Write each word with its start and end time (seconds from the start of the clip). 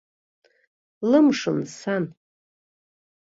Лымшын 1.09 1.59
сан. 1.79 2.03